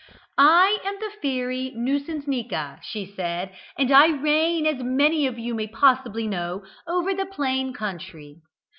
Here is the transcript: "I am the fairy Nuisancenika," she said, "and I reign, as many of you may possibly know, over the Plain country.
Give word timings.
"I 0.35 0.79
am 0.83 0.95
the 0.95 1.11
fairy 1.21 1.73
Nuisancenika," 1.77 2.79
she 2.81 3.05
said, 3.15 3.53
"and 3.77 3.91
I 3.91 4.07
reign, 4.07 4.65
as 4.65 4.81
many 4.81 5.27
of 5.27 5.37
you 5.37 5.53
may 5.53 5.67
possibly 5.67 6.27
know, 6.27 6.63
over 6.87 7.13
the 7.13 7.27
Plain 7.27 7.71
country. 7.73 8.41